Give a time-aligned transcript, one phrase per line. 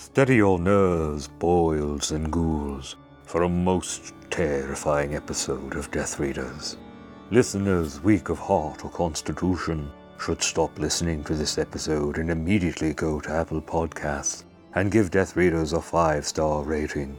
[0.00, 6.76] Steady your nerves, boils and ghouls, for a most terrifying episode of Death Readers.
[7.32, 9.90] Listeners weak of heart or constitution
[10.20, 14.44] should stop listening to this episode and immediately go to Apple Podcasts
[14.76, 17.18] and give Death Readers a five star rating.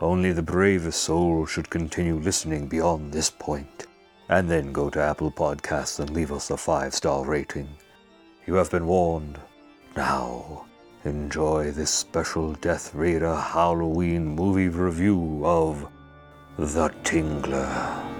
[0.00, 3.86] Only the bravest soul should continue listening beyond this point,
[4.28, 7.68] and then go to Apple Podcasts and leave us a five star rating.
[8.46, 9.40] You have been warned.
[9.96, 10.66] Now,
[11.04, 15.86] enjoy this special Death Raider Halloween movie review of
[16.56, 18.10] The Tingler.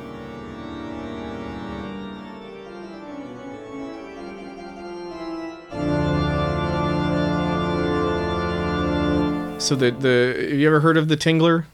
[9.58, 11.64] So the the have you ever heard of the Tingler?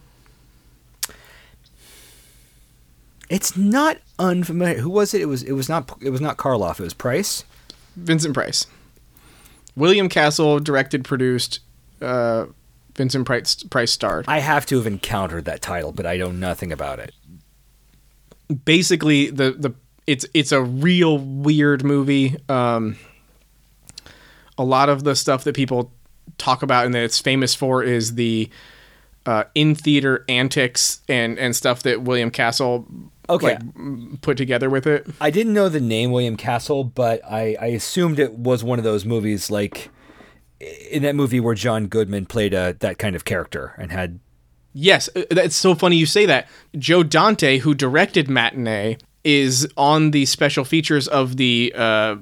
[3.28, 4.78] It's not unfamiliar.
[4.78, 5.22] Who was it?
[5.22, 6.78] It was it was not it was not Karloff.
[6.78, 7.44] It was Price.
[7.96, 8.66] Vincent Price.
[9.76, 11.60] William Castle directed, produced.
[12.00, 12.46] Uh,
[12.96, 14.26] Vincent Price, Price starred.
[14.28, 17.14] I have to have encountered that title, but I know nothing about it.
[18.64, 19.74] Basically, the the
[20.06, 22.36] it's it's a real weird movie.
[22.48, 22.96] Um,
[24.58, 25.92] a lot of the stuff that people
[26.36, 28.50] talk about and that it's famous for is the
[29.26, 32.86] uh, in theater antics and and stuff that William Castle
[33.30, 33.54] Okay.
[33.54, 35.06] like, put together with it.
[35.20, 38.84] I didn't know the name William Castle, but I, I assumed it was one of
[38.84, 39.90] those movies like
[40.90, 44.20] in that movie where John Goodman played a that kind of character and had
[44.72, 46.48] Yes, uh, that's so funny you say that.
[46.78, 52.16] Joe Dante, who directed Matinee, is on the special features of the uh,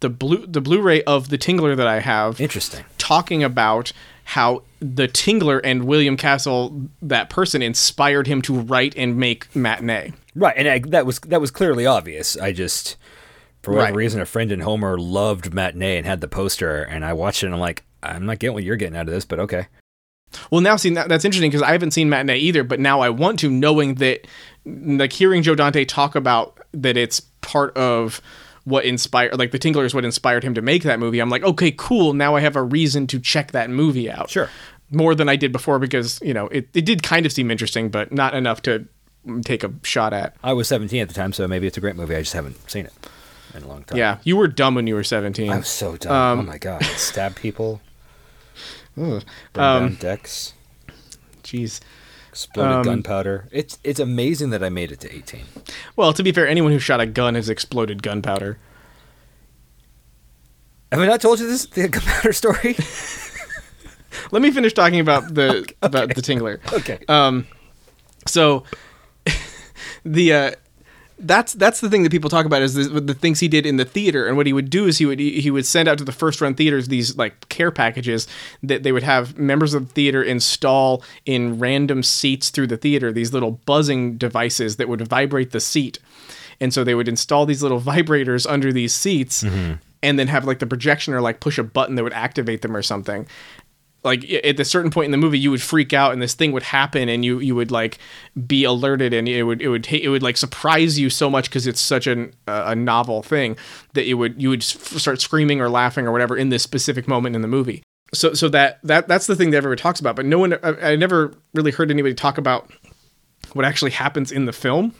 [0.00, 2.84] the blue the Blu-ray of the Tingler that I have, interesting.
[2.98, 3.92] talking about
[4.24, 10.12] how the Tingler and William Castle, that person, inspired him to write and make Matinee.
[10.36, 12.36] Right, and I, that was that was clearly obvious.
[12.36, 12.96] I just
[13.62, 13.96] for whatever Right.
[13.96, 17.46] reason a friend in Homer loved matinee and had the poster and I watched it
[17.46, 19.66] and I'm like, I'm not getting what you're getting out of this, but okay.
[20.50, 23.08] Well, now see that, that's interesting because I haven't seen Matinee either, but now I
[23.10, 24.26] want to, knowing that,
[24.64, 28.20] like hearing Joe Dante talk about that it's part of
[28.64, 31.20] what inspired, like the Tingler is what inspired him to make that movie.
[31.20, 32.12] I'm like, okay, cool.
[32.12, 34.28] Now I have a reason to check that movie out.
[34.28, 34.50] Sure.
[34.90, 37.88] More than I did before because you know it, it did kind of seem interesting,
[37.88, 38.86] but not enough to
[39.42, 40.36] take a shot at.
[40.42, 42.14] I was 17 at the time, so maybe it's a great movie.
[42.16, 42.92] I just haven't seen it
[43.54, 43.98] in a long time.
[43.98, 45.50] Yeah, you were dumb when you were 17.
[45.50, 46.12] I was so dumb.
[46.12, 46.82] Um, oh my god.
[46.84, 47.80] Stab people,
[49.00, 49.22] Ugh.
[49.52, 50.54] burn Um, down decks,
[51.42, 51.80] Jeez.
[52.30, 53.48] exploded um, gunpowder.
[53.50, 55.42] It's it's amazing that I made it to 18.
[55.96, 58.58] Well, to be fair, anyone who shot a gun has exploded gunpowder.
[60.92, 62.76] Have I not told you this the gunpowder story?
[64.30, 66.58] Let me finish talking about the about the Tingler.
[66.72, 66.98] okay.
[67.08, 67.46] Um,
[68.26, 68.64] so
[70.06, 70.50] the uh,
[71.18, 73.76] that's that's the thing that people talk about is the, the things he did in
[73.76, 76.04] the theater, and what he would do is he would he would send out to
[76.04, 78.28] the first run theaters these like care packages
[78.62, 83.12] that they would have members of the theater install in random seats through the theater.
[83.12, 85.98] These little buzzing devices that would vibrate the seat,
[86.60, 89.42] and so they would install these little vibrators under these seats.
[90.02, 92.76] And then have like the projection or like push a button that would activate them
[92.76, 93.26] or something
[94.06, 96.52] like at a certain point in the movie you would freak out and this thing
[96.52, 97.98] would happen and you you would like
[98.46, 101.66] be alerted and it would it would it would like surprise you so much because
[101.66, 103.56] it's such an uh, a novel thing
[103.92, 107.34] that it would you would start screaming or laughing or whatever in this specific moment
[107.36, 107.82] in the movie.
[108.14, 110.92] So so that that that's the thing that everybody talks about but no one I,
[110.92, 112.70] I never really heard anybody talk about
[113.52, 114.92] what actually happens in the film.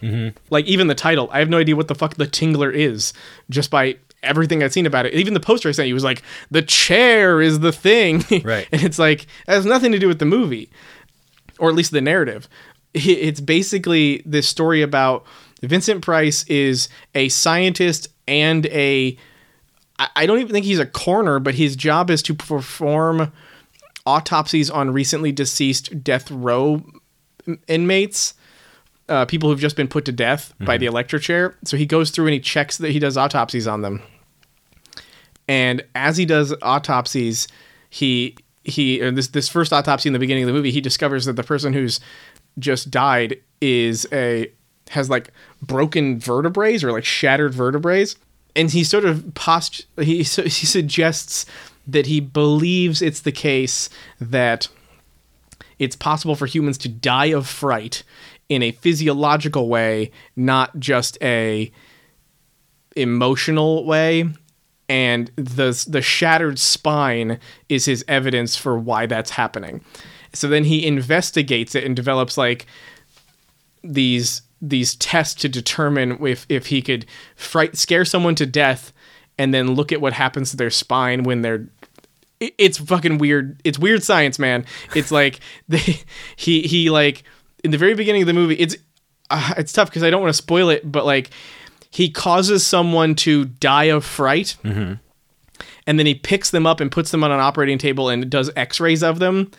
[0.50, 3.12] Like even the title i have no idea what the fuck the tingler is
[3.50, 6.22] just by everything i've seen about it even the poster i sent you was like
[6.50, 8.69] the chair is the thing Right.
[8.72, 10.69] and it's like it has nothing to do with the movie
[11.59, 12.48] or at least the narrative
[12.94, 15.25] it's basically this story about
[15.62, 19.16] vincent price is a scientist and a.
[19.98, 23.32] I don't even think he's a coroner, but his job is to perform
[24.04, 26.84] autopsies on recently deceased death row
[27.66, 28.34] inmates,
[29.09, 31.54] uh, people who've just been put to death by the electric chair.
[31.65, 34.03] So he goes through and he checks that he does autopsies on them.
[35.48, 37.48] And as he does autopsies,
[37.91, 41.34] he he this this first autopsy in the beginning of the movie, he discovers that
[41.34, 42.01] the person who's
[42.59, 44.51] just died is a
[44.91, 45.33] has like
[45.63, 48.07] broken vertebrae or like shattered vertebrae
[48.54, 51.45] and he sort of post he he suggests
[51.87, 53.89] that he believes it's the case
[54.21, 54.69] that
[55.78, 58.03] it's possible for humans to die of fright
[58.49, 61.71] in a physiological way, not just a
[62.97, 64.28] emotional way.
[64.88, 69.83] And the the shattered spine is his evidence for why that's happening.
[70.33, 72.66] So then he investigates it and develops like
[73.83, 78.92] these these tests to determine if if he could fright scare someone to death
[79.38, 81.68] and then look at what happens to their spine when they're
[82.41, 83.60] it's fucking weird.
[83.65, 84.66] It's weird science, man.
[84.94, 86.00] It's like they
[86.36, 87.24] he he like
[87.65, 88.54] in the very beginning of the movie.
[88.54, 88.77] It's
[89.30, 91.30] uh, it's tough because I don't want to spoil it, but like
[91.97, 94.95] he causes someone to die of fright, mm-hmm.
[95.87, 98.51] and then he picks them up and puts them on an operating table and does
[98.54, 99.51] X-rays of them,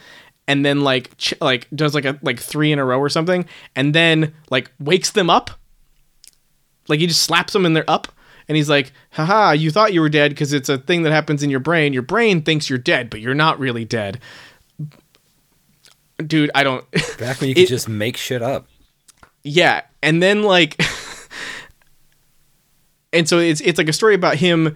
[0.47, 3.43] and then like ch- like does like a like three in a row or something,
[3.75, 5.49] and then like wakes them up.
[6.87, 8.07] Like he just slaps them and they're up.
[8.47, 11.41] And he's like, haha, you thought you were dead because it's a thing that happens
[11.43, 11.91] in your brain.
[11.91, 14.19] Your brain thinks you're dead, but you're not really dead.
[16.25, 16.85] Dude, I don't.
[17.17, 18.67] Back when you could It- just make shit up.
[19.43, 19.81] yeah.
[20.01, 20.79] And then, like.
[23.17, 24.75] and so it's, it's like a story about him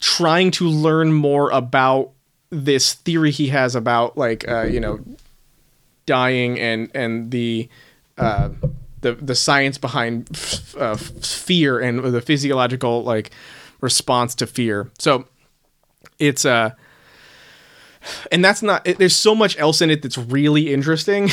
[0.00, 2.10] trying to learn more about
[2.50, 5.00] this theory he has about, like, uh, you know,
[6.06, 7.68] dying and, and the.
[8.16, 8.50] Uh,
[9.00, 13.30] the, the science behind f- uh, fear and the physiological like
[13.80, 14.90] response to fear.
[14.98, 15.28] So
[16.18, 16.70] it's uh
[18.32, 21.28] and that's not there's so much else in it that's really interesting.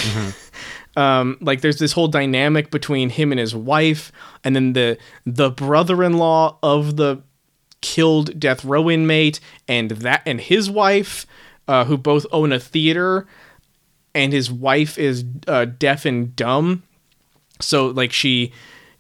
[0.95, 4.11] Um like there's this whole dynamic between him and his wife
[4.43, 7.21] and then the the brother-in-law of the
[7.81, 11.25] killed death row inmate and that and his wife
[11.67, 13.27] uh, who both own a theater
[14.13, 16.83] and his wife is uh, deaf and dumb.
[17.59, 18.51] So like she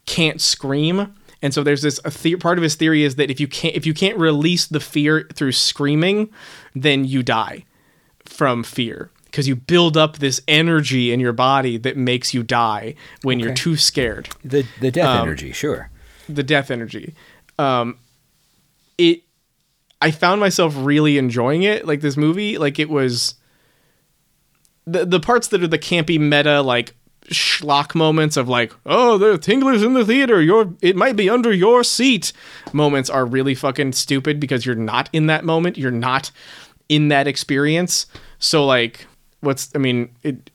[0.05, 1.15] can't scream.
[1.41, 3.75] And so there's this a the- part of his theory is that if you can't
[3.75, 6.29] if you can't release the fear through screaming
[6.73, 7.65] then you die
[8.23, 12.95] from fear because you build up this energy in your body that makes you die
[13.21, 15.89] when you're too scared The the death Um, energy, sure.
[16.29, 17.13] the death energy.
[17.59, 17.97] Um,
[18.97, 19.23] it,
[20.01, 21.85] I found myself really enjoying it.
[21.85, 23.35] Like this movie, like it was
[24.87, 26.95] the the parts that are the campy meta like
[27.29, 30.41] schlock moments of like, oh, the tinglers in the theater.
[30.41, 32.31] Your it might be under your seat.
[32.71, 35.77] Moments are really fucking stupid because you're not in that moment.
[35.77, 36.31] You're not
[36.87, 38.05] in that experience.
[38.39, 39.07] So like,
[39.45, 40.49] what's I mean it.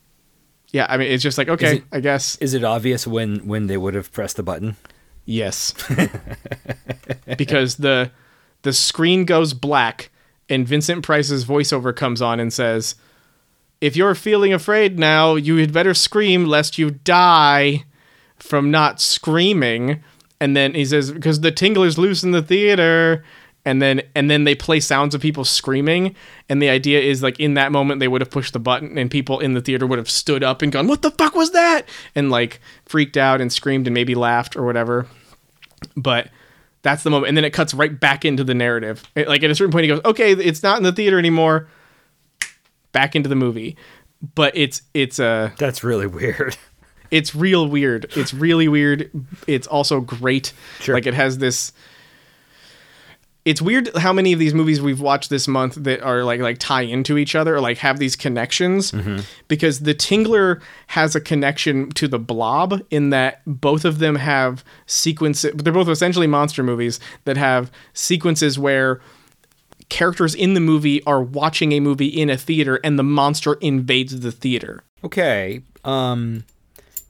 [0.72, 3.66] Yeah, I mean it's just like okay, it- I guess Is it obvious when when
[3.66, 4.76] they would have pressed the button?
[5.25, 5.75] Yes.
[7.38, 8.10] because the
[8.62, 10.10] the screen goes black
[10.48, 12.94] and Vincent Price's voiceover comes on and says,
[13.81, 17.84] "If you're feeling afraid now, you had better scream lest you die
[18.37, 20.02] from not screaming."
[20.40, 23.25] And then he says, "Because the tingler's loose in the theater."
[23.64, 26.14] And then and then they play sounds of people screaming,
[26.48, 29.10] and the idea is like in that moment they would have pushed the button, and
[29.10, 31.82] people in the theater would have stood up and gone, "What the fuck was that?"
[32.14, 35.06] and like freaked out and screamed and maybe laughed or whatever.
[35.94, 36.30] But
[36.82, 39.02] that's the moment and then it cuts right back into the narrative.
[39.14, 41.68] It- like at a certain point he goes okay it's not in the theater anymore.
[42.92, 43.76] Back into the movie.
[44.34, 46.56] But it's it's uh That's really weird.
[47.10, 48.06] it's real weird.
[48.16, 49.10] It's really weird.
[49.46, 50.52] It's also great.
[50.80, 50.94] Sure.
[50.94, 51.72] like it has this
[53.44, 56.58] it's weird how many of these movies we've watched this month that are like like
[56.58, 58.92] tie into each other or like have these connections
[59.48, 64.62] because the tingler has a connection to the blob in that both of them have
[64.87, 69.00] sequences they're both essentially monster movies that have sequences where
[69.88, 74.20] characters in the movie are watching a movie in a theater and the monster invades
[74.20, 75.62] the theater Okay.
[75.82, 76.44] Um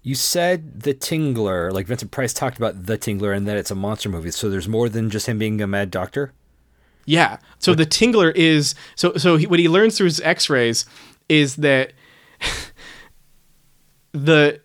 [0.03, 3.75] you said the Tingler, like Vincent Price talked about the Tingler and that it's a
[3.75, 4.31] monster movie.
[4.31, 6.33] So there's more than just him being a mad doctor?
[7.07, 7.39] Yeah.
[7.59, 10.87] So the tingler is so so he, what he learns through his X-rays
[11.29, 11.93] is that
[14.13, 14.61] the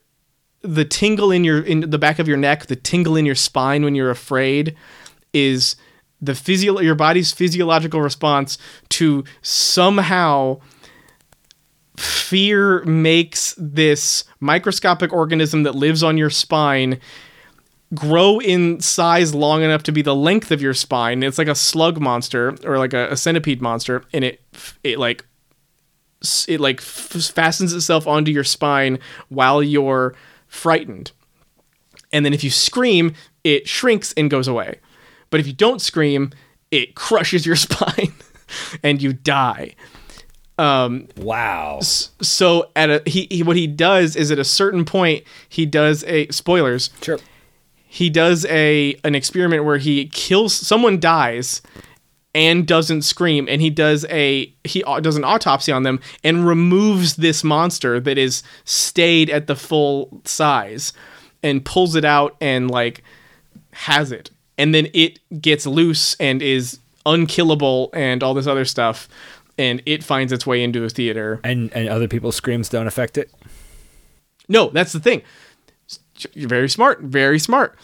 [0.62, 3.84] the tingle in your in the back of your neck, the tingle in your spine
[3.84, 4.76] when you're afraid,
[5.34, 5.76] is
[6.22, 8.58] the physio your body's physiological response
[8.90, 10.60] to somehow
[11.98, 17.00] fear makes this microscopic organism that lives on your spine
[17.94, 21.24] grow in size long enough to be the length of your spine.
[21.24, 24.42] It's like a slug monster or like a, a centipede monster, and it
[24.84, 25.26] it like
[26.48, 29.00] it like fastens itself onto your spine
[29.30, 30.16] while you're
[30.48, 31.12] frightened.
[32.12, 34.80] And then if you scream, it shrinks and goes away.
[35.30, 36.32] But if you don't scream,
[36.72, 38.14] it crushes your spine
[38.84, 39.76] and you die.
[40.58, 41.80] Um, Wow.
[41.82, 46.04] so at a he, he what he does is at a certain point he does
[46.06, 47.20] a spoilers Sure.
[47.88, 51.62] he does a an experiment where he kills someone dies
[52.34, 57.18] and doesn't scream and he does a he does an autopsy on them and removes
[57.18, 60.94] this monster that is stayed at the full size
[61.44, 63.04] and pulls it out and like
[63.72, 69.08] has it and then it gets loose and is unkillable and all this other stuff
[69.58, 73.18] and it finds its way into a theater And and other people's screams don't affect
[73.18, 73.32] it?
[74.48, 75.22] no, that's the thing.
[76.34, 77.78] You're very smart, very smart.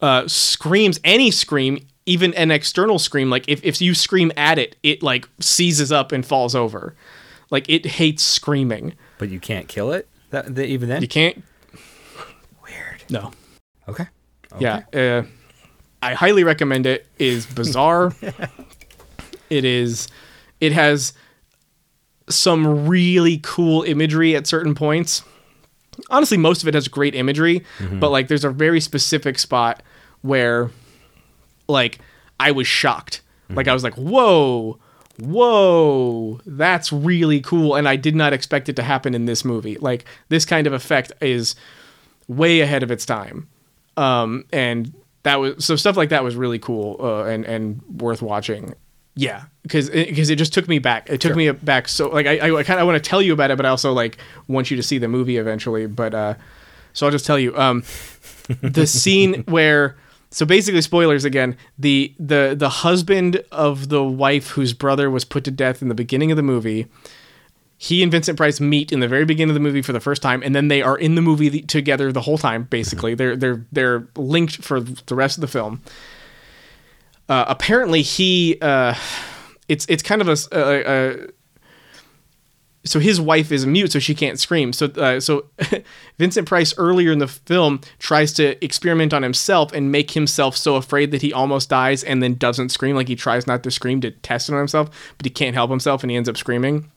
[0.00, 4.76] Uh, screams, any scream even an external scream, like if, if you scream at it,
[4.82, 6.94] it like seizes up and falls over.
[7.50, 8.94] Like it hates screaming.
[9.18, 10.08] But you can't kill it.
[10.30, 11.02] That, that even then.
[11.02, 11.42] You can't.
[12.64, 13.02] Weird.
[13.10, 13.32] No.
[13.88, 14.06] Okay.
[14.58, 14.82] Yeah.
[14.94, 15.22] Uh,
[16.00, 17.06] I highly recommend it.
[17.18, 18.14] It is bizarre.
[19.50, 20.08] it is.
[20.60, 21.12] It has
[22.28, 25.22] some really cool imagery at certain points.
[26.10, 27.64] Honestly, most of it has great imagery,
[28.00, 29.82] but like there's a very specific spot
[30.22, 30.70] where
[31.68, 31.98] like
[32.38, 33.22] I was shocked.
[33.48, 34.78] Like I was like, "Whoa.
[35.18, 39.76] Whoa, that's really cool and I did not expect it to happen in this movie."
[39.78, 41.54] Like this kind of effect is
[42.28, 43.48] way ahead of its time.
[43.96, 48.20] Um and that was so stuff like that was really cool uh, and and worth
[48.20, 48.74] watching.
[49.18, 51.08] Yeah, because because it, just took me back.
[51.08, 51.88] It took me back.
[51.88, 53.92] So like I I kind of want to tell you about it, but I also
[53.92, 55.86] like want you to see the movie eventually.
[55.86, 56.34] But uh,
[56.92, 57.82] so I'll just tell you um,
[58.60, 59.96] the scene where
[60.30, 61.56] so basically spoilers again.
[61.78, 65.94] The the the husband of the wife whose brother was put to death in the
[65.94, 66.86] beginning of the movie.
[67.78, 70.20] He and Vincent Price meet in the very beginning of the movie for the first
[70.22, 72.64] time, and then they are in the movie the- together the whole time.
[72.64, 75.80] Basically, they're they're they're linked for the rest of the film
[77.28, 78.94] uh, apparently he uh,
[79.68, 80.36] it's it's kind of a.
[82.84, 85.46] so his wife is mute so she can't scream so uh, so
[86.18, 90.76] Vincent Price earlier in the film tries to experiment on himself and make himself so
[90.76, 94.00] afraid that he almost dies and then doesn't scream like he tries not to scream
[94.02, 96.90] to test it on himself but he can't help himself and he ends up screaming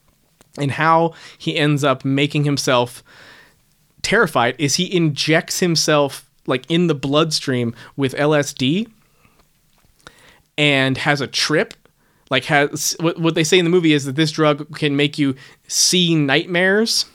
[0.58, 3.02] and how he ends up making himself
[4.02, 8.88] terrified is he injects himself like in the bloodstream with LSD
[10.60, 11.72] and has a trip
[12.30, 15.18] like has what, what they say in the movie is that this drug can make
[15.18, 15.34] you
[15.66, 17.06] see nightmares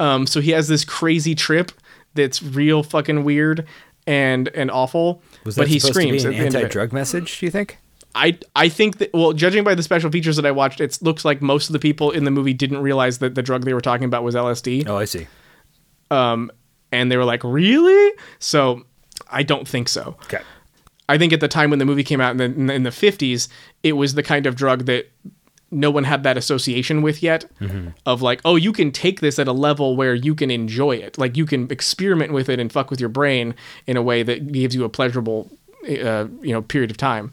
[0.00, 1.72] um so he has this crazy trip
[2.14, 3.66] that's real fucking weird
[4.06, 7.40] and and awful Was that but he screams to be an anti-drug message?
[7.40, 7.78] Do you think?
[8.14, 11.24] I I think that well, judging by the special features that I watched, it looks
[11.26, 13.82] like most of the people in the movie didn't realize that the drug they were
[13.82, 15.26] talking about was LSD, Oh, I see.
[16.10, 16.50] Um
[16.90, 18.84] and they were like, "Really?" So
[19.30, 20.16] I don't think so.
[20.24, 20.40] Okay.
[21.08, 23.48] I think at the time when the movie came out in the in the- fifties,
[23.82, 25.10] it was the kind of drug that
[25.70, 27.44] no one had that association with yet.
[28.06, 31.18] Of like, oh, you can take this at a level where you can enjoy it,
[31.18, 33.54] like you can experiment with it and fuck with your brain
[33.86, 35.50] in a way that gives you a pleasurable,
[35.84, 37.30] uh, you know, period of time.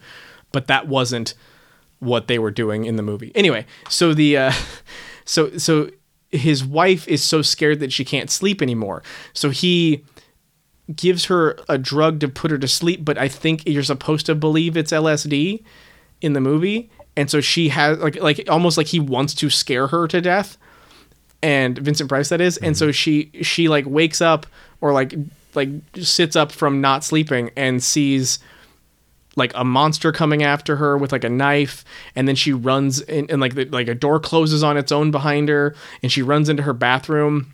[0.51, 1.33] But that wasn't
[1.99, 3.31] what they were doing in the movie.
[3.35, 4.51] Anyway, so the uh,
[5.25, 5.89] so so
[6.31, 9.01] his wife is so scared that she can't sleep anymore.
[9.33, 10.03] So he
[10.93, 14.35] gives her a drug to put her to sleep, but I think you're supposed to
[14.35, 15.63] believe it's LSD
[16.21, 16.89] in the movie.
[17.17, 20.57] And so she has like like almost like he wants to scare her to death.
[21.41, 22.57] And Vincent Price that is.
[22.57, 22.91] And so mm-hmm.
[22.91, 24.45] she she like wakes up
[24.81, 25.15] or like
[25.55, 28.39] like sits up from not sleeping and sees
[29.35, 31.83] like a monster coming after her with like a knife
[32.15, 35.11] and then she runs in and like the, like a door closes on its own
[35.11, 37.53] behind her and she runs into her bathroom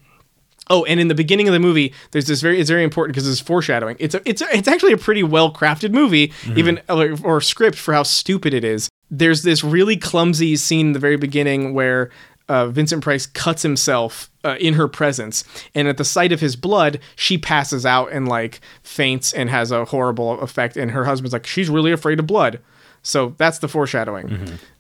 [0.72, 3.30] Oh, and in the beginning of the movie, there's this very it's very important because
[3.30, 3.98] it's foreshadowing.
[4.00, 7.78] It's a, it's a, it's actually a pretty well crafted movie, even or, or script
[7.78, 8.90] for how stupid it is.
[9.12, 12.10] There's this really clumsy scene in the very beginning where
[12.48, 15.44] uh, Vincent Price cuts himself uh, in her presence,
[15.76, 19.72] and at the sight of his blood, she passes out and like faints and has
[19.72, 20.78] a horrible effect.
[20.78, 22.60] And her husband's like, she's really afraid of blood.
[23.04, 24.28] So that's the foreshadowing.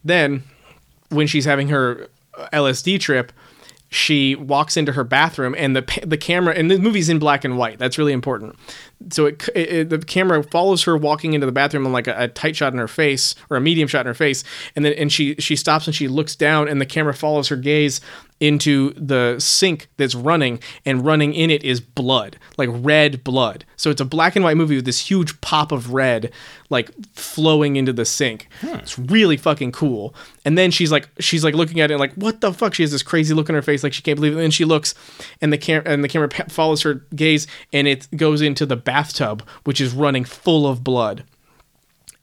[0.05, 0.43] Then
[1.09, 2.07] when she's having her
[2.53, 3.33] LSD trip,
[3.93, 7.57] she walks into her bathroom and the the camera and the movie's in black and
[7.57, 7.77] white.
[7.77, 8.55] That's really important.
[9.09, 12.27] So it, it, the camera follows her walking into the bathroom and like a, a
[12.29, 14.45] tight shot in her face or a medium shot in her face,
[14.75, 17.57] and then and she she stops and she looks down and the camera follows her
[17.57, 17.99] gaze
[18.41, 23.63] into the sink that's running and running in it is blood like red blood.
[23.77, 26.31] So it's a black and white movie with this huge pop of red
[26.69, 28.47] like flowing into the sink.
[28.59, 28.75] Hmm.
[28.75, 30.15] It's really fucking cool.
[30.43, 32.73] And then she's like she's like looking at it like what the fuck?
[32.73, 34.35] She has this crazy look on her face like she can't believe it.
[34.35, 34.95] And then she looks
[35.39, 39.47] and the cam and the camera follows her gaze and it goes into the bathtub
[39.63, 41.23] which is running full of blood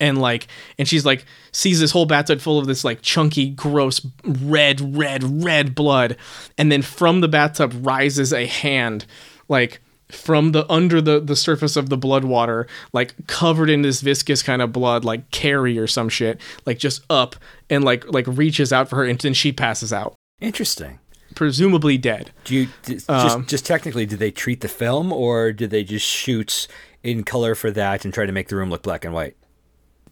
[0.00, 0.47] and like
[0.78, 5.43] and she's like sees this whole bathtub full of this like chunky gross red red
[5.45, 6.17] red blood
[6.57, 9.05] and then from the bathtub rises a hand
[9.49, 14.00] like from the under the the surface of the blood water like covered in this
[14.00, 17.37] viscous kind of blood like carrie or some shit like just up
[17.69, 20.99] and like like reaches out for her and then she passes out Interesting.
[21.35, 25.52] presumably dead Do you d- just um, just technically did they treat the film or
[25.52, 26.67] did they just shoot
[27.02, 29.37] in color for that and try to make the room look black and white?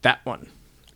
[0.03, 0.49] That one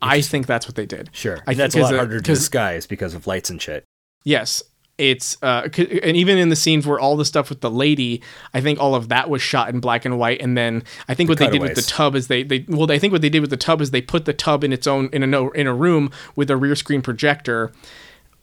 [0.03, 1.39] i think that's what they did Sure.
[1.47, 3.85] i that's a lot harder to disguise because of lights and shit.
[4.25, 4.63] Yes.
[4.99, 5.67] it's uh,
[6.03, 8.21] and even in the scenes where all the stuff with the lady,
[8.53, 10.43] I think all of that was shot in black and white.
[10.43, 12.99] And then I think what they did with the tub is they they well I
[12.99, 15.09] think what they did with the tub is they put the tub in its own
[15.13, 17.73] in a no, in a room with a rear screen projector.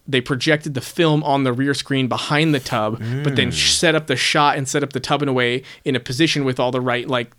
[0.08, 4.08] They projected the film on the rear screen behind the tub, but then set up
[4.08, 6.72] the shot and set up the tub in a way in a position with all
[6.72, 7.30] the right like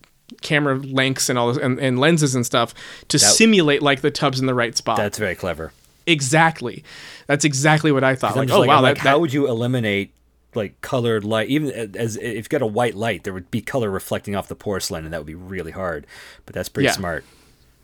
[0.42, 2.74] camera lengths and all this, and, and lenses and stuff
[3.08, 4.96] to simulate like the tub's in the right spot.
[4.96, 5.72] That's very clever.
[6.06, 6.84] exactly.
[7.26, 8.36] That's exactly what I thought.
[8.36, 10.12] Like, oh like, wow, I'm that, how that- would you eliminate
[10.54, 11.48] like colored light?
[11.48, 14.54] Even as if you've got a white light, there would be color reflecting off the
[14.56, 16.06] porcelain, and that would be really hard.
[16.46, 16.92] But that's pretty Yeah.
[16.92, 17.24] smart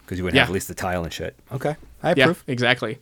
[0.05, 0.43] because you wouldn't Yeah.
[0.43, 1.37] have at least the tile and shit.
[1.53, 2.45] Okay, I yeah, approve.
[2.47, 2.99] exactly.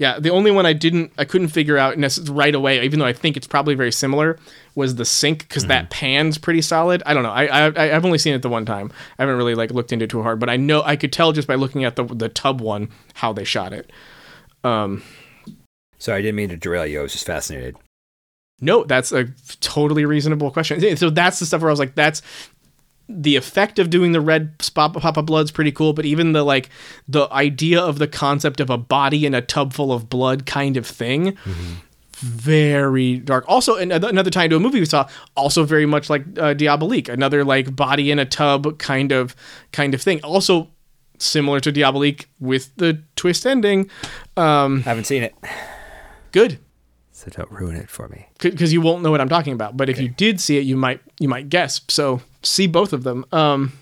[0.00, 1.94] Yeah, the only one I didn't, I couldn't figure out
[2.30, 4.38] right away, even though I think it's probably very similar,
[4.74, 5.90] was the sink because that mm-hmm.
[5.90, 7.02] pan's pretty solid.
[7.04, 7.30] I don't know.
[7.30, 8.90] I, I I've only seen it the one time.
[9.18, 11.32] I haven't really like looked into it too hard, but I know I could tell
[11.32, 13.92] just by looking at the the tub one how they shot it.
[14.64, 15.02] Um,
[15.98, 17.00] Sorry, I didn't mean to derail you.
[17.00, 17.76] I was just fascinated.
[18.58, 19.26] No, that's a
[19.60, 20.96] totally reasonable question.
[20.96, 22.22] So that's the stuff where I was like, that's
[23.10, 26.42] the effect of doing the red spot pop of blood's pretty cool, but even the
[26.44, 26.70] like
[27.08, 30.76] the idea of the concept of a body in a tub full of blood kind
[30.76, 31.36] of thing.
[32.14, 33.44] Very dark.
[33.48, 37.08] Also, another another time to a movie we saw, also very much like uh, Diabolique,
[37.08, 39.34] another like body in a tub kind of
[39.72, 40.20] kind of thing.
[40.22, 40.68] Also
[41.18, 43.90] similar to Diabolique with the twist ending.
[44.36, 45.34] Um, haven't seen it,
[46.32, 46.58] Good.
[47.12, 48.26] so don't ruin it for me.
[48.38, 49.78] because you won't know what I'm talking about.
[49.78, 51.80] But if you did see it, you might you might guess.
[51.88, 53.24] So see both of them.
[53.32, 53.72] Um,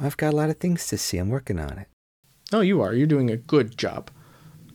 [0.00, 1.18] I've got a lot of things to see.
[1.18, 1.88] I'm working on it.
[2.52, 2.94] oh, you are.
[2.94, 4.10] You're doing a good job.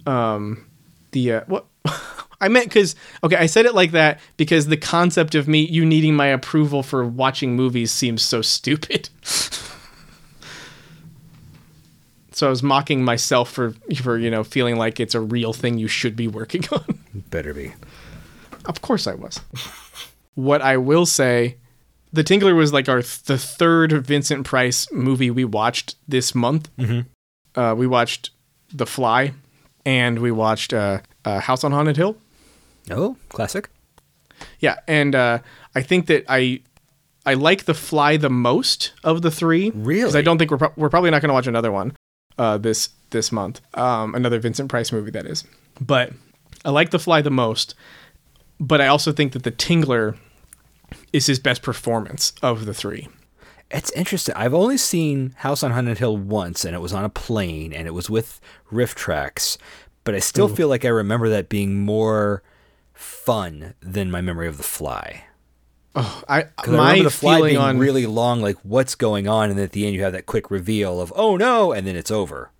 [0.06, 0.66] Um,
[1.12, 1.66] the uh, what
[2.42, 5.86] I meant because okay, I said it like that because the concept of me you
[5.86, 9.10] needing my approval for watching movies seems so stupid.
[12.32, 13.72] so I was mocking myself for
[14.02, 17.00] for you know feeling like it's a real thing you should be working on.
[17.30, 17.74] Better be.
[18.66, 19.40] Of course I was.
[20.36, 21.58] what I will say,
[22.14, 26.70] The Tingler was like our the third Vincent Price movie we watched this month.
[27.56, 28.32] Uh, we watched
[28.74, 29.34] The Fly,
[29.86, 32.18] and we watched uh, uh, House on Haunted Hill.
[32.90, 33.70] Oh, classic.
[34.60, 35.40] Yeah, and uh,
[35.76, 36.62] I think that I
[37.26, 39.70] I like The Fly the most of the three.
[39.70, 40.02] Really?
[40.02, 41.96] Because I don't think we're pro- we're probably not going to watch another one
[42.38, 43.62] uh, this this month.
[43.78, 45.46] Um, another Vincent Price movie that is.
[45.80, 46.12] But
[46.66, 47.76] I like The Fly the most.
[48.60, 50.18] But I also think that The Tingler
[51.14, 53.08] is his best performance of the three.
[53.70, 54.36] It's interesting.
[54.36, 57.88] I've only seen House on Haunted Hill once, and it was on a plane, and
[57.88, 59.58] it was with RiffTrax.
[60.04, 60.56] But I still hmm.
[60.56, 62.44] feel like I remember that being more
[62.94, 65.26] fun than my memory of The Fly.
[65.96, 69.28] Oh, I 'Cause I my remember The Fly being on really long, like what's going
[69.28, 71.96] on, and at the end you have that quick reveal of oh no, and then
[71.96, 72.52] it's over.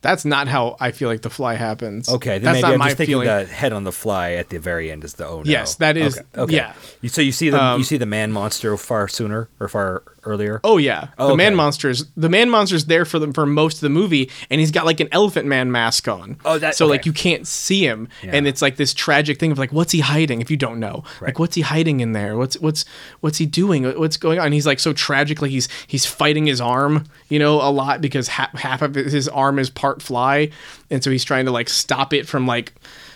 [0.00, 2.08] That's not how I feel like The Fly happens.
[2.08, 3.26] Okay, that's not I'm my just thinking feeling.
[3.26, 5.50] the head on the fly at the very end is the oh no.
[5.50, 6.26] Yes, that is- okay.
[6.40, 6.54] okay.
[6.54, 7.08] yeah.
[7.08, 10.60] So you see the Um, you see the man monster far sooner or far earlier.
[10.64, 12.04] Oh yeah, Oh, the man monsters.
[12.16, 15.00] The man monster's there for them for most of the movie, and he's got like
[15.00, 16.36] an elephant man mask on.
[16.44, 18.30] Oh, that- so like you can't see him, Yeah.
[18.34, 20.40] and it's like this tragic thing of like, what's he hiding?
[20.40, 22.36] If you don't know, like, what's he hiding in there?
[22.36, 22.84] What's what's
[23.20, 23.84] what's he doing?
[23.98, 24.46] What's going on?
[24.46, 28.00] And he's like so tragic, like he's he's fighting his arm, you know, a lot
[28.00, 30.50] because half half of his arm is part fly,
[30.90, 32.72] and so he's trying to like stop it from like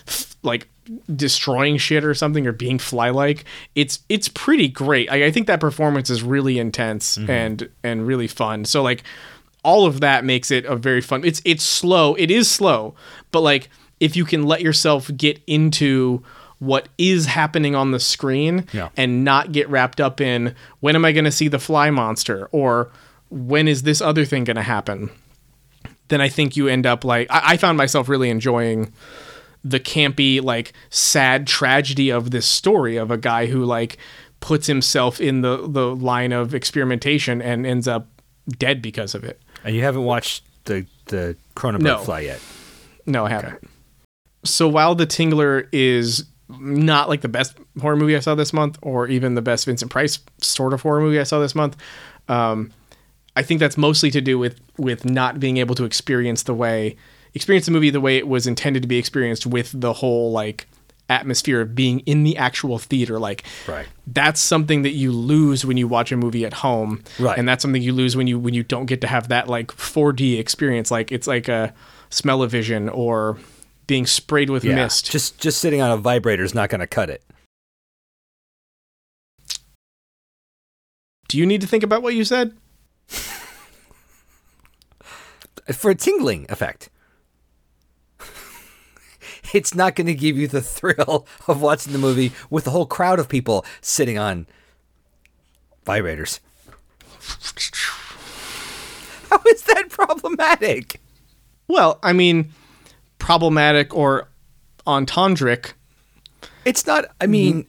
[0.07, 0.67] f- like
[1.15, 5.11] destroying shit or something or being fly like it's it's pretty great.
[5.11, 7.29] I, I think that performance is really intense mm-hmm.
[7.29, 8.65] and and really fun.
[8.65, 9.03] So like
[9.63, 12.15] all of that makes it a very fun it's it's slow.
[12.15, 12.95] It is slow
[13.31, 13.69] but like
[13.99, 16.23] if you can let yourself get into
[16.59, 18.89] what is happening on the screen Yeah.
[18.95, 22.47] and not get wrapped up in when am i going to see the fly monster?
[22.51, 22.89] Or
[23.29, 25.09] when is this other thing going to happen?
[26.07, 28.93] Then I think you end up like I, I found myself really enjoying
[29.63, 33.97] the campy, like sad tragedy of this story of a guy who like
[34.39, 38.07] puts himself in the the line of experimentation and ends up
[38.57, 39.41] dead because of it.
[39.63, 41.97] And you haven't watched the the Cronenberg No.
[41.99, 42.41] Fly yet.
[43.05, 43.69] No, I haven't.
[44.45, 48.77] So while The Tingler is not like the best horror movie I saw this month,
[48.81, 51.77] or even the best Vincent Price sort of horror movie I saw this month,
[52.27, 52.71] um,
[53.35, 56.97] I think that's mostly to do with with not being able to experience the way
[57.35, 60.67] experience the movie the way it was intended to be experienced with the whole like
[61.09, 63.87] atmosphere of being in the actual theater like Right.
[64.07, 67.37] that's something that you lose when you watch a movie at home Right.
[67.37, 69.67] and that's something you lose when you when you don't get to have that like
[69.67, 71.73] 4d experience like it's like a
[72.09, 73.37] smell-o-vision or
[73.85, 74.75] being sprayed with Yeah.
[74.75, 77.21] mist Just just sitting on a vibrator is not going to cut it.
[81.27, 82.53] do you need to think about what you said
[85.71, 86.89] For a tingling effect.
[89.53, 92.85] It's not going to give you the thrill of watching the movie with a whole
[92.85, 94.47] crowd of people sitting on
[95.85, 96.39] vibrators.
[99.29, 100.99] How is that problematic?
[101.67, 102.51] Well, I mean,
[103.19, 104.29] problematic or
[104.85, 105.73] entendric.
[106.65, 107.05] It's not.
[107.19, 107.31] I mm-hmm.
[107.31, 107.67] mean,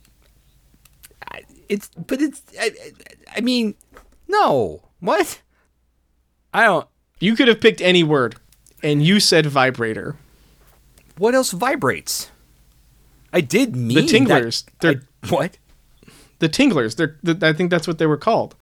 [1.68, 2.42] it's but it's.
[2.60, 2.92] I, I-
[3.36, 3.74] I mean,
[4.28, 4.82] no.
[5.00, 5.40] What?
[6.52, 6.86] I don't.
[7.18, 8.36] You could have picked any word,
[8.82, 10.16] and you said vibrator.
[11.18, 12.30] What else vibrates?
[13.32, 14.64] I did mean the tinglers.
[14.64, 15.58] that- They're- I- what?
[16.40, 16.96] The tinglers.
[16.96, 17.16] They're.
[17.24, 18.54] th I think that's what they were called.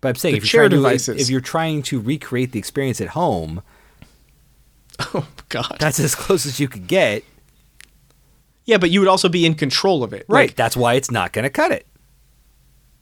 [0.00, 3.00] But I'm saying The if you're trying to if you're trying to recreate the experience
[3.00, 3.62] at home,
[5.14, 5.76] Oh God.
[5.80, 7.24] that's as close as you could get.
[8.64, 10.24] yeah, but you would also be in control of it.
[10.28, 10.48] Right.
[10.50, 11.86] Like, that's why it's not going to cut it.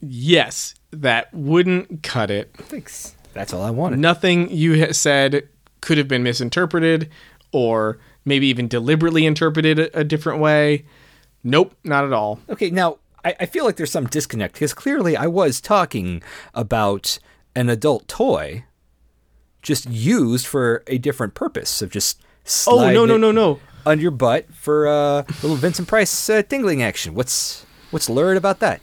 [0.01, 2.51] yes, that wouldn't cut it.
[2.57, 3.15] Thanks.
[3.33, 3.99] That's all I wanted.
[3.99, 5.47] Nothing you said
[5.81, 7.09] could have been misinterpreted,
[7.51, 10.85] or maybe even deliberately interpreted a, a different way.
[11.43, 12.39] Nope, not at all.
[12.49, 16.21] Okay, now I, I feel like there's some disconnect because clearly I was talking
[16.53, 17.19] about
[17.55, 18.63] an adult toy
[19.61, 22.21] just used for a different purpose of just
[22.67, 23.59] Oh no no no no.
[23.85, 27.13] under your butt for uh, little Vincent Price uh, tingling action.
[27.13, 28.81] What's what's lurid about that?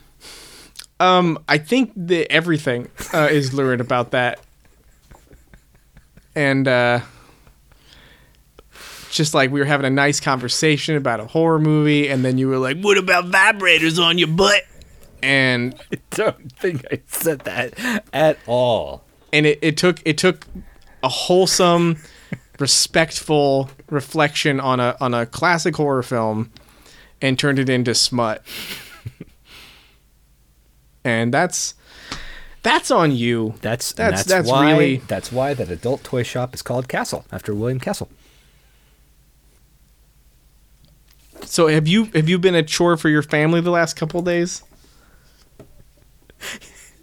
[0.99, 4.39] Um, I think that everything uh, is lurid about that,
[6.35, 7.01] and uh,
[9.11, 12.49] just like we were having a nice conversation about a horror movie, and then you
[12.49, 14.63] were like, "What about vibrators on your butt?"
[15.23, 19.05] And I don't think I said that at all.
[19.33, 20.47] and it, it took it took
[21.03, 21.97] a wholesome,
[22.59, 26.51] respectful reflection on a on a classic horror film,
[27.21, 28.43] and turned it into smut.
[31.05, 31.75] and that's
[32.63, 33.55] that's on you.
[33.63, 37.25] That's That's- that's, that's why really- that's why that adult toy shop is called Castle
[37.33, 38.09] after William Castle.
[41.45, 44.63] So have you have you been a chore for your family the last couple days?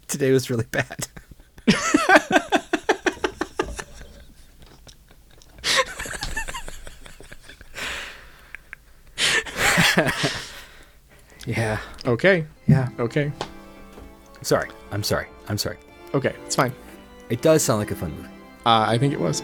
[0.07, 1.07] Today was really bad.
[11.45, 11.79] yeah.
[12.05, 12.45] Okay.
[12.67, 12.89] Yeah.
[12.99, 13.31] Okay.
[14.41, 14.69] Sorry.
[14.91, 15.27] I'm sorry.
[15.49, 15.77] I'm sorry.
[16.13, 16.35] Okay.
[16.45, 16.73] It's fine.
[17.29, 18.29] It does sound like a fun movie.
[18.65, 19.43] Uh, I think it was.